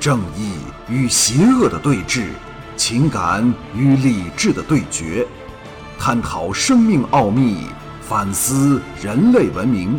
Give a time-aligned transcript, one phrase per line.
[0.00, 0.52] 正义
[0.88, 2.28] 与邪恶的对峙，
[2.76, 5.26] 情感与理智的对决，
[5.98, 7.66] 探讨生命奥秘，
[8.00, 9.98] 反思人类文明。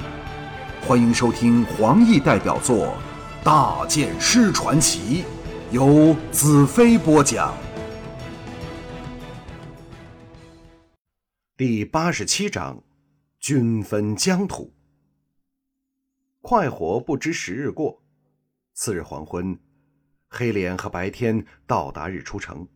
[0.82, 2.96] 欢迎收听黄奕代表作
[3.43, 5.25] 《大剑师传奇》，
[5.73, 7.54] 由子飞播讲。
[11.57, 12.81] 第八十七章：
[13.38, 14.73] 均分疆土。
[16.41, 18.02] 快活不知时日过，
[18.73, 19.59] 次日黄昏。
[20.30, 22.68] 黑脸和白天到达日出城，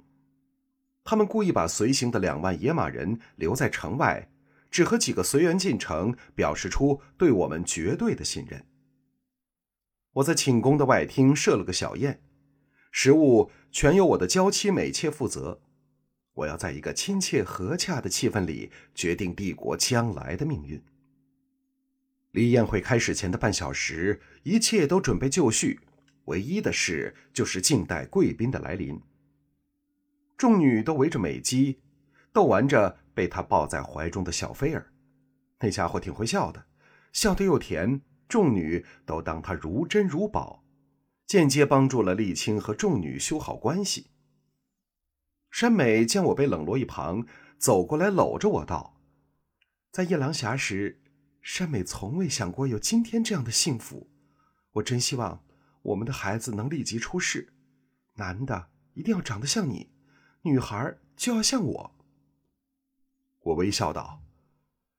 [1.03, 4.29] 他们故意把随行的两万野马人留在城外，
[4.71, 8.65] 只和几个随员进城，表示出对我们绝对的信任。
[10.13, 12.21] 我在寝宫的外厅设了个小宴，
[12.91, 15.61] 食物全由我的娇妻美妾负责。
[16.33, 20.83] 我要在一个亲切和洽的气氛里决定帝国将来的命运。
[22.31, 25.79] 离宴会开始前的半小时，一切都准备就绪。
[26.25, 29.01] 唯一的事就是静待贵宾的来临。
[30.37, 31.79] 众女都围着美姬，
[32.31, 34.91] 逗玩着被他抱在怀中的小菲儿。
[35.59, 36.65] 那家伙挺会笑的，
[37.11, 40.63] 笑得又甜，众女都当他如珍如宝，
[41.25, 44.07] 间接帮助了丽青和众女修好关系。
[45.51, 47.25] 山美见我被冷落一旁，
[47.57, 48.99] 走过来搂着我道
[49.91, 50.99] ：“在夜郎峡时，
[51.41, 54.09] 山美从未想过有今天这样的幸福。
[54.73, 55.43] 我真希望。”
[55.83, 57.53] 我们的孩子能立即出世，
[58.15, 59.91] 男的一定要长得像你，
[60.43, 61.95] 女孩就要像我。
[63.41, 64.23] 我微笑道：“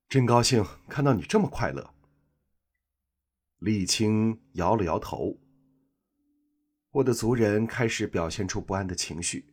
[0.09, 1.95] 真高兴看到你这么快乐。”
[3.61, 5.39] 沥青摇了摇头。
[6.91, 9.49] 我的族人开始表现出不安的情绪，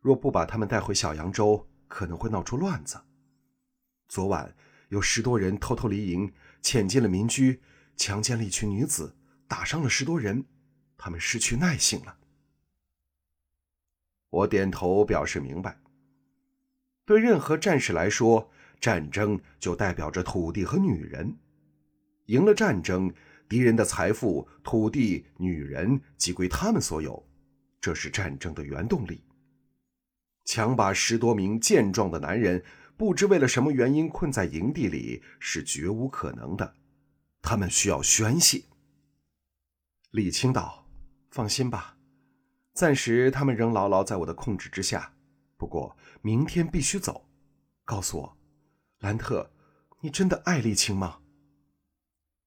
[0.00, 2.98] 若不把他们带回小扬州，可能会闹出乱子。
[4.08, 4.56] 昨晚
[4.88, 7.60] 有十多人偷偷离营，潜进了民居，
[7.96, 9.14] 强奸了一群女子，
[9.46, 10.46] 打伤了十多人。
[10.96, 12.16] 他们失去耐性了。
[14.30, 15.78] 我点头表示明白。
[17.04, 21.36] 对任何战士来说，战争就代表着土地和女人。
[22.26, 23.14] 赢了战争，
[23.48, 27.24] 敌人的财富、土地、女人即归他们所有，
[27.80, 29.22] 这是战争的原动力。
[30.46, 32.64] 强把十多名健壮的男人
[32.96, 36.74] 不知为了什么原因困在营地里是绝无可能的。
[37.40, 38.64] 他们需要宣泄。
[40.10, 40.83] 李清道。
[41.34, 41.98] 放心吧，
[42.74, 45.16] 暂时他们仍牢牢在我的控制之下。
[45.56, 47.28] 不过明天必须走。
[47.84, 48.38] 告诉我，
[49.00, 49.50] 兰特，
[50.00, 51.22] 你真的爱丽青吗？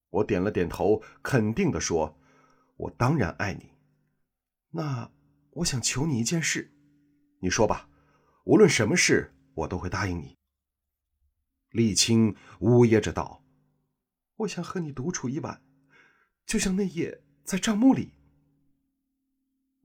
[0.10, 2.18] 我点了点头，肯定的说
[2.78, 3.74] ：“我当然爱你。”
[4.72, 5.12] 那
[5.50, 6.72] 我想求你一件事，
[7.42, 7.90] 你说吧，
[8.46, 10.38] 无论什么事，我都会答应你。
[11.72, 13.44] 丽青呜咽着道
[14.38, 15.62] ：“我想和你独处一晚，
[16.46, 18.14] 就像那夜在帐幕里。”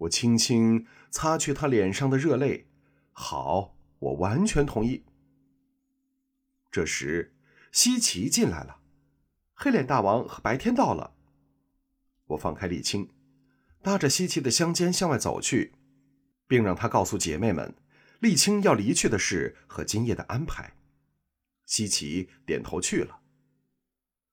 [0.02, 2.66] 我轻轻擦去他脸上的热泪，
[3.12, 5.04] 好，我完全同意。
[6.70, 7.34] 这时，
[7.70, 8.80] 西奇进来了，
[9.54, 11.14] 黑脸大王和白天到了。
[12.28, 13.10] 我放开沥青，
[13.82, 15.74] 搭着西奇的香肩向外走去，
[16.46, 17.74] 并让他告诉姐妹们，
[18.20, 20.74] 沥青要离去的事和今夜的安排。
[21.66, 23.20] 西奇点头去了。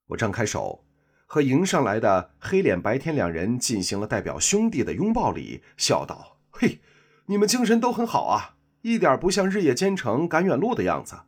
[0.08, 0.89] 我张开手。
[1.32, 6.80] 和迎上来的黑脸白天两人进行了代表兄弟的拥抱礼，笑道：“嘿，
[7.28, 11.20] 你们精神都很好啊，一点不像日夜兼程赶远路的样子。”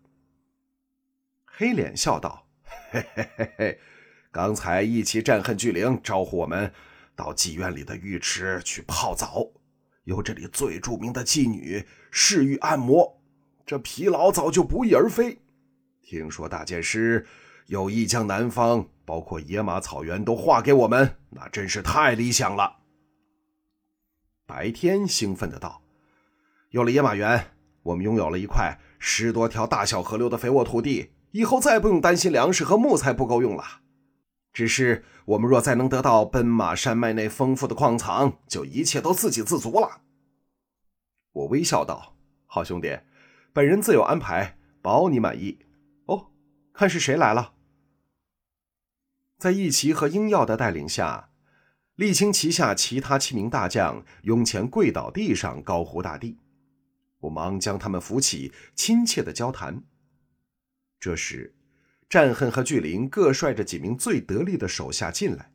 [1.45, 2.47] 黑脸笑道
[2.89, 3.79] ：“嘿嘿嘿嘿，
[4.31, 6.73] 刚才一起战恨巨灵招呼我们
[7.15, 9.49] 到妓院里的浴池去泡澡，
[10.05, 13.21] 由这里最著名的妓女侍御按摩，
[13.67, 15.37] 这疲劳早就不翼而飞。
[16.01, 17.25] 听说大剑师
[17.67, 22.77] 有意将南方。”包括野马草原都划给我们，那真是太理想了。
[24.45, 25.81] 白天兴奋的道
[26.71, 27.51] ：“有了野马园，
[27.83, 33.81] 我们拥有了一块十多条大小河流的肥沃土地，以后再不用担心粮食和木材不够用了。
[34.53, 40.03] 只是我们若再能得到奔马山脉内丰富的矿藏，就一切都自给自足了。”
[41.33, 42.15] 我微笑道
[42.47, 42.97] ：“好兄弟，
[43.51, 45.57] 本人自有安排，保你满意。
[46.81, 47.53] 看是谁来了。”
[49.37, 51.29] 在义旗和英耀的带领下，
[51.97, 56.39] 沥青旗下其他七名大将拥前跪倒地上，高呼大帝。
[57.19, 59.83] 我忙将他们扶起，亲切的交谈。
[60.99, 61.53] 这时，
[62.09, 65.51] 战恨和巨灵各率着几名最得力的手下进来，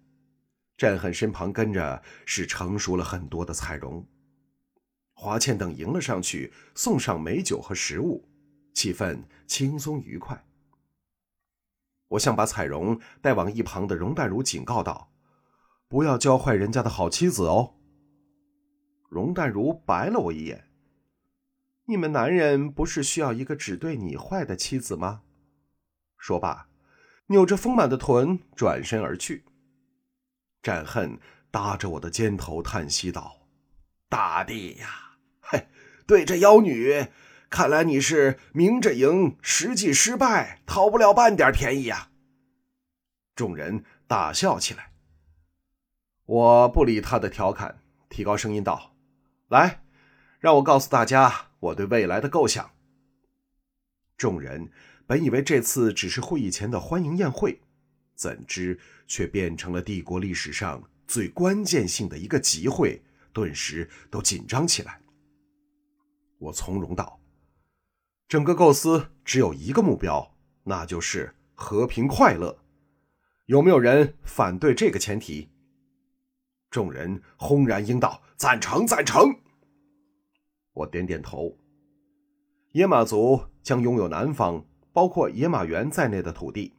[0.76, 4.06] 战恨身旁跟着是成熟了很多的彩荣。
[5.12, 8.28] 华倩等迎了上去，送上美酒和食物，
[8.74, 10.45] 气氛轻松愉快。
[12.08, 15.10] 我想把彩荣带往一旁的容淡如警告道
[15.88, 17.74] ：“不要教坏人家的好妻子哦。”
[19.10, 20.68] 容淡如白了我一眼
[21.86, 25.22] ：“你们男人不是需要一个只对你坏的妻子吗？”
[26.18, 26.68] 说罢，
[27.26, 29.44] 扭着丰满的臀转身而去。
[30.62, 31.18] 战恨
[31.50, 33.48] 搭着我的肩头叹息道
[34.08, 35.68] ：“大帝呀，嘿，
[36.06, 37.06] 对这妖女，
[37.56, 42.10] 看来你是明着赢，实际失败，讨不了半点便宜呀。”
[43.34, 44.92] 众人大笑起来。
[46.26, 47.78] 我不理他的调侃，
[48.10, 48.94] 提高声音道
[49.48, 49.82] ：“来，
[50.38, 52.72] 让我告诉大家我对未来的构想。”
[54.18, 54.70] 众人
[55.06, 57.58] 本以为这次只是会议前的欢迎宴会，
[58.14, 65.00] 怎知却变成了帝国历史上最关键性的一个集会，顿时都紧张起来。
[66.36, 67.18] 我从容道
[68.28, 70.34] ：“整个构思只有一个目标，
[70.64, 72.58] 那就是和平快乐。
[73.46, 75.48] 有没有人反对这个前提？”
[76.68, 79.36] 众人轰然应道：“赞成，赞成。”
[80.74, 81.56] 我点点头。
[82.72, 86.74] 野马族将拥有南方，包括野马原在内的土地。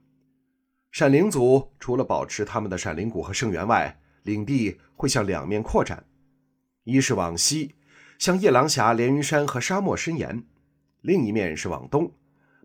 [0.92, 6.06] 闪灵族除了保持他们的闪灵谷和圣园外，领地会向两面扩展：
[6.84, 7.76] 一是往西，
[8.20, 10.44] 向夜郎峡、连云山和沙漠伸延；
[11.02, 12.12] 另一面是往东，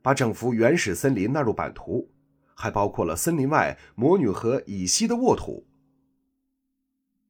[0.02, 2.10] 把整幅原始森林纳入版图，
[2.54, 5.66] 还包括了森林外魔女河以西的沃土。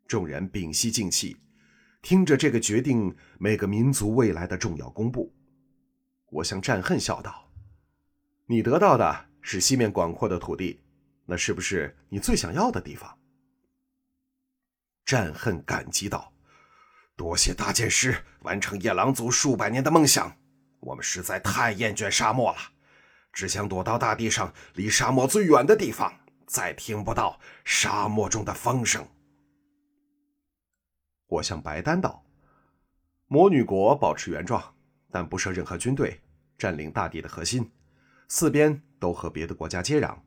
[0.06, 1.36] 众人屏息静气，
[2.02, 5.32] 听着这个决定每个民族未来的重要公布。
[6.30, 7.50] 我向战恨笑道
[8.46, 10.80] ：“你得到的是西面广阔的土地，
[11.26, 13.18] 那是不是你最想要的地方？”
[15.04, 16.32] 战恨感激道
[17.16, 20.36] ：“多谢大剑师完成夜郎族数百年的梦想。
[20.82, 22.58] 我们实在太厌倦沙漠了，
[23.32, 26.12] 只想躲到大地上离沙漠最远的地方，
[26.44, 29.06] 再听不到沙漠中的风声。”
[31.28, 32.24] 我向白丹道
[33.28, 34.74] ：“魔女国保持原状，
[35.10, 36.20] 但不设任何军队，
[36.58, 37.70] 占领大地的核心，
[38.28, 40.18] 四边都和别的国家接壤。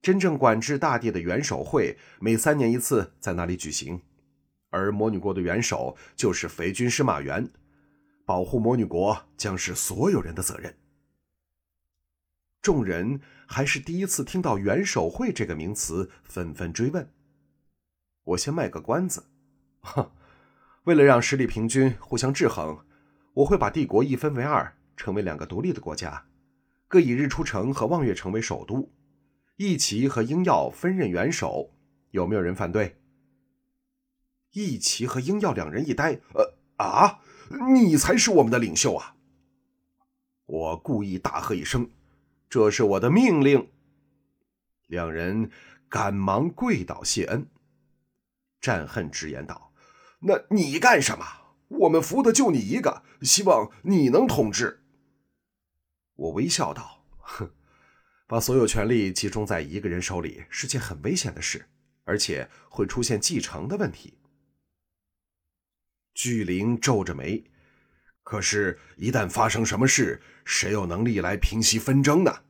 [0.00, 4.02] 真正管制大地的元首会每三年一次在那里举行，
[4.70, 7.48] 而魔女国的元首就是肥军师马元。
[8.24, 10.76] 保护魔女国将是所有人的责任。”
[12.62, 17.12] 众人还是第一次听到“元首会”这个名词，纷纷追问。
[18.24, 19.24] 我先卖个关子，
[19.80, 20.12] 哼。
[20.84, 22.84] 为了让实力平均、互相制衡，
[23.34, 26.26] 我会把帝国一分为二，成为两个独立的国家，
[26.88, 28.92] 各以日出城和望月城为首都，
[29.56, 31.72] 义旗和英耀分任元首。
[32.10, 33.00] 有没有人反对？
[34.52, 37.20] 义旗和英耀两人一呆：“呃啊，
[37.74, 39.16] 你才是我们的领袖啊！”
[40.46, 41.90] 我故意大喝一声
[42.48, 43.70] ：“这是我的命令！”
[44.88, 45.50] 两人
[45.88, 47.46] 赶忙跪倒谢恩。
[48.60, 49.72] 战恨直言道。
[50.20, 51.24] 那你干什么？
[51.68, 54.84] 我们服的就你一个，希望你能统治。
[56.14, 57.50] 我微笑道：“哼，
[58.26, 61.66] 把所有权力集中在一个人手里是件很危险的事，
[62.04, 64.18] 而且会出现继承的问题。”
[66.14, 67.44] 巨灵皱着眉
[68.22, 72.42] ：“可是，一旦发生什么事，谁有能力来平息纷争呢？”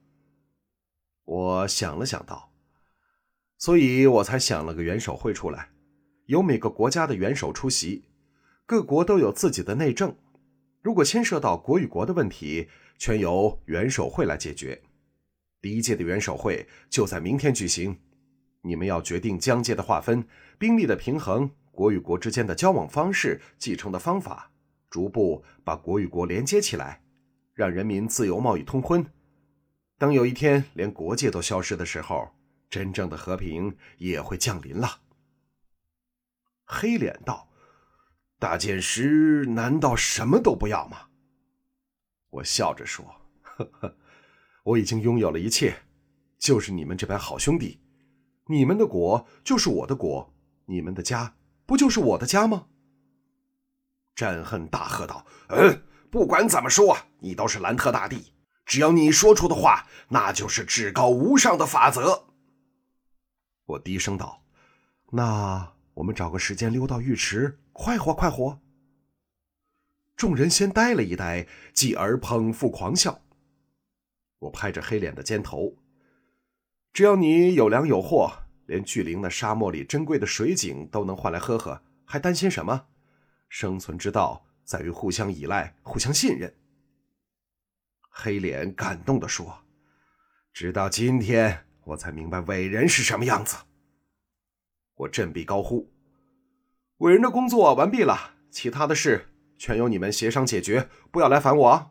[1.24, 2.52] 我想了想道
[3.58, 5.70] ：“所以我才想了个元首会出来。”
[6.26, 8.04] 由每个国家的元首出席，
[8.64, 10.16] 各国都有自己的内政。
[10.80, 14.80] 如果牵涉到国与国的问题，全由元首会来解决。
[15.60, 17.98] 第一届的元首会就在明天举行，
[18.62, 20.26] 你们要决定疆界的划分、
[20.58, 24.52] 兵力的平衡、国与国之间的交往方式、继承的方法，
[24.88, 27.02] 逐步把国与国连接起来，
[27.54, 29.04] 让人民自由贸易通婚。
[29.98, 32.30] 等有一天连国界都消失的时候，
[32.68, 35.00] 真正的和平也会降临了。
[36.64, 37.48] 黑脸道
[38.38, 41.08] ：“大剑师难道什么都不要吗？”
[42.30, 43.04] 我笑着说
[43.42, 43.96] ：“呵呵，
[44.64, 45.76] 我已经拥有了一切，
[46.38, 47.80] 就是你们这班好兄弟。
[48.46, 50.34] 你们的国就是我的国，
[50.66, 51.34] 你们的家
[51.72, 52.66] 不就是我的家吗？”
[54.14, 58.34] 战恨大喝道：“嗯，不管怎么说，你都是兰特大帝，
[58.66, 62.26] 只要你说出的话，那就是至高无上的法则。”
[63.64, 64.44] 我低声道
[65.12, 68.60] ：“那……”我们找个时间溜到浴池，快活快活。
[70.14, 73.22] 众人先呆了一呆，继而捧腹狂笑。
[74.40, 75.78] 我拍着黑脸的肩头
[76.92, 78.41] ：“只要你有粮有货，
[78.72, 82.86] 连巨灵那沙漠里珍贵的水井都能换来喝喝，还担心什么？
[83.50, 86.54] 生存之道在于互相依赖、互相信任。”
[88.08, 89.64] 黑脸感动的说
[90.54, 93.58] ：“直到今天，我才明白伟人是什么样子。”
[94.96, 95.92] 我振臂高呼
[96.98, 101.90] ：“伟人的工作完毕了，其他的事全由你们协商解决，不要来烦我。”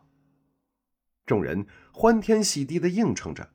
[1.24, 3.52] 众人欢天喜地的应承着。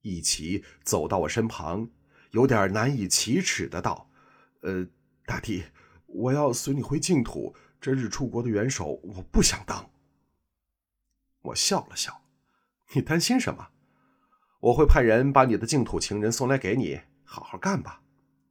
[0.00, 1.88] 一起走到我身旁，
[2.32, 4.10] 有点难以启齿的道
[4.60, 4.86] ：“呃，
[5.24, 5.64] 大帝，
[6.06, 7.54] 我要随你回净土。
[7.80, 9.90] 这日出国的元首，我不想当。”
[11.42, 12.22] 我笑了笑
[12.94, 13.70] ：“你担心什么？
[14.60, 18.02] 我会派人把你的净土情人送来给你，好好干吧。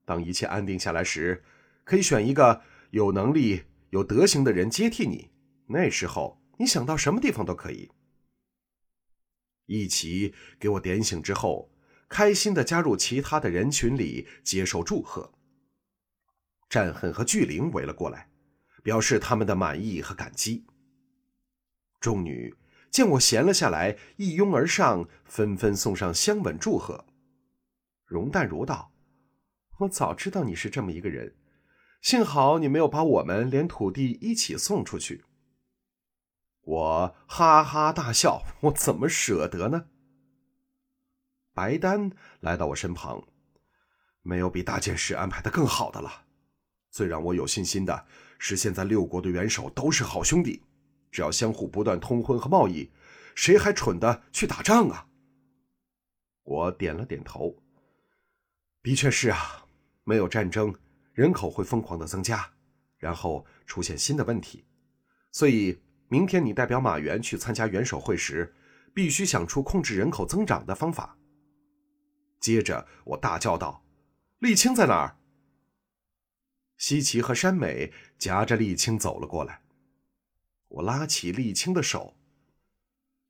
[0.03, 1.43] 当一切安定下来时，
[1.85, 5.31] 可以选一个有能力、有德行的人接替你。
[5.67, 7.89] 那时候，你想到什么地方都可以。”
[9.65, 11.70] 一起给我点醒之后，
[12.11, 15.31] 开心的加入其他的人群里接受祝贺。
[16.69, 18.29] 战恨和巨灵围了过来，
[18.83, 20.65] 表示他们的满意和感激。
[22.01, 22.53] 众女
[22.89, 27.05] 见我闲了下来，一拥而上，纷纷送上香吻祝贺。
[28.05, 28.91] 容淡如道
[29.79, 31.37] ：“我早知道你是这么一个人，
[32.01, 35.23] 幸好你没有把我们连土地一起送出去。”
[36.59, 39.85] 我哈哈大笑，我怎么舍得呢？
[41.53, 43.23] 白丹来到我身旁，
[44.21, 46.23] 没有比大剑士安排的更好的了。
[46.89, 48.05] 最让我有信心的
[48.37, 50.61] 是，现在六国的元首都是好兄弟，
[51.11, 52.89] 只要相互不断通婚和贸易，
[53.35, 55.07] 谁还蠢的去打仗啊？
[56.43, 57.55] 我点了点头，
[58.81, 59.65] 的确是啊，
[60.03, 60.75] 没有战争，
[61.13, 62.51] 人口会疯狂的增加，
[62.97, 64.65] 然后出现新的问题，
[65.31, 65.81] 所以。
[66.11, 68.53] 明天你代表马原去参加元首会时，
[68.93, 71.17] 必须想出控制人口增长的方法。
[72.41, 73.85] 接着我大叫道
[74.41, 75.17] ：“沥青在哪儿？”
[76.75, 79.61] 西岐和山美夹着沥青走了过来。
[80.67, 82.17] 我拉起沥青的手：“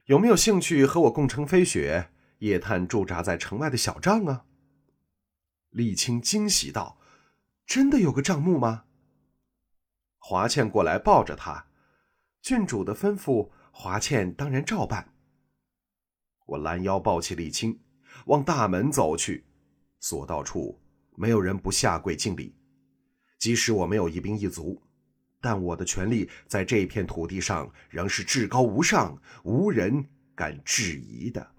[0.05, 4.45] 有没有兴趣和我共乘飞雪，夜探驻扎在城外的小帐啊？”
[5.73, 6.97] 沥青惊喜道
[7.67, 8.85] ：“真的有个帐目吗？”
[10.17, 11.67] 华倩过来抱着他。
[12.41, 15.13] 郡主的吩咐，华倩当然照办。
[16.45, 17.80] 我拦腰抱起沥青，
[18.25, 19.43] 往大门走去。
[19.99, 20.79] 所到处，
[21.15, 22.55] 没有人不下跪敬礼。
[23.37, 24.81] 即使我没有一兵一卒，
[25.39, 31.51] 但我的权力在这片土地上仍是至高无上，无人敢质疑的。